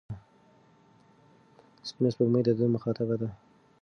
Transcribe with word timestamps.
سپینه 1.87 2.09
سپوږمۍ 2.13 2.41
د 2.45 2.49
ده 2.57 2.65
مخاطبه 2.75 3.15
ده. 3.21 3.29